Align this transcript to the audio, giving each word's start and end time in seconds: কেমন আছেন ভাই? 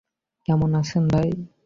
কেমন 0.47 0.69
আছেন 0.81 1.03
ভাই? 1.11 1.29